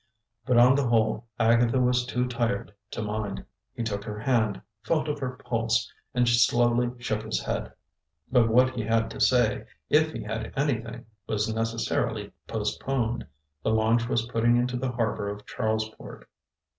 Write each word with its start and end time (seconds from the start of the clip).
But 0.47 0.57
on 0.57 0.73
the 0.73 0.87
whole, 0.87 1.27
Agatha 1.39 1.79
was 1.79 2.07
too 2.07 2.27
tired 2.27 2.73
to 2.89 3.03
mind. 3.03 3.45
He 3.75 3.83
took 3.83 4.03
her 4.03 4.17
hand, 4.17 4.59
felt 4.81 5.07
of 5.07 5.19
her 5.19 5.37
pulse, 5.45 5.93
and 6.15 6.27
slowly 6.27 6.89
shook 6.99 7.21
his 7.21 7.39
head; 7.43 7.71
but 8.31 8.49
what 8.49 8.71
he 8.71 8.81
had 8.81 9.11
to 9.11 9.19
say, 9.21 9.65
if 9.91 10.11
he 10.11 10.23
had 10.23 10.53
anything, 10.57 11.05
was 11.27 11.53
necessarily 11.53 12.31
postponed. 12.47 13.27
The 13.61 13.69
launch 13.73 14.09
was 14.09 14.25
putting 14.25 14.57
into 14.57 14.75
the 14.75 14.91
harbor 14.91 15.29
of 15.29 15.45
Charlesport. 15.45 16.25